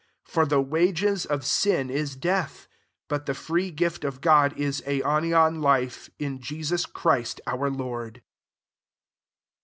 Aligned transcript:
23 0.25 0.33
For 0.33 0.45
the 0.49 0.61
wages 0.63 1.27
sin 1.41 1.91
is 1.91 2.15
death; 2.15 2.67
but 3.07 3.27
the 3.27 3.35
free 3.35 3.71
ift 3.71 4.03
of 4.03 4.19
God 4.19 4.51
is 4.57 4.81
aionian 4.87 5.61
life, 5.61 6.09
b 6.17 6.39
Jesus 6.39 6.87
Christ 6.87 7.39
our 7.45 7.69
Lord. 7.69 8.23